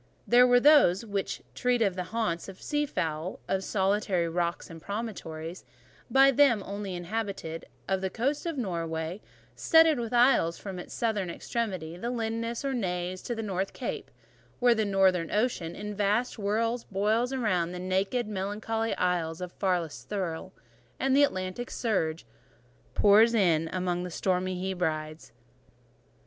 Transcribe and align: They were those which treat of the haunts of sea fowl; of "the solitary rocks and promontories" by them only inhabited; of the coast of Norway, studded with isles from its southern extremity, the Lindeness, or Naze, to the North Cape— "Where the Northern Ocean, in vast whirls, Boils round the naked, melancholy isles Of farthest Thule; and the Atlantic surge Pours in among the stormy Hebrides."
They 0.27 0.41
were 0.41 0.59
those 0.59 1.05
which 1.05 1.43
treat 1.53 1.79
of 1.83 1.95
the 1.95 2.05
haunts 2.05 2.49
of 2.49 2.59
sea 2.59 2.87
fowl; 2.87 3.39
of 3.47 3.59
"the 3.59 3.61
solitary 3.61 4.27
rocks 4.27 4.67
and 4.67 4.81
promontories" 4.81 5.63
by 6.09 6.31
them 6.31 6.63
only 6.65 6.95
inhabited; 6.95 7.67
of 7.87 8.01
the 8.01 8.09
coast 8.09 8.47
of 8.47 8.57
Norway, 8.57 9.21
studded 9.55 9.99
with 9.99 10.11
isles 10.11 10.57
from 10.57 10.79
its 10.79 10.91
southern 10.95 11.29
extremity, 11.29 11.97
the 11.97 12.09
Lindeness, 12.09 12.65
or 12.65 12.73
Naze, 12.73 13.21
to 13.21 13.35
the 13.35 13.43
North 13.43 13.73
Cape— 13.73 14.09
"Where 14.59 14.73
the 14.73 14.85
Northern 14.85 15.29
Ocean, 15.29 15.75
in 15.75 15.93
vast 15.93 16.33
whirls, 16.33 16.83
Boils 16.85 17.31
round 17.35 17.71
the 17.71 17.77
naked, 17.77 18.27
melancholy 18.27 18.95
isles 18.95 19.39
Of 19.39 19.51
farthest 19.51 20.09
Thule; 20.09 20.51
and 20.99 21.15
the 21.15 21.21
Atlantic 21.21 21.69
surge 21.69 22.25
Pours 22.95 23.35
in 23.35 23.69
among 23.71 24.01
the 24.01 24.09
stormy 24.09 24.59
Hebrides." 24.67 25.31